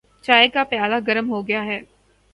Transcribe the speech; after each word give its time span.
چائے 0.23 0.47
کا 0.47 0.63
پیالہ 0.63 0.95
گرم 1.07 1.29
ہوگیا 1.29 1.65
ہے۔ 1.65 1.79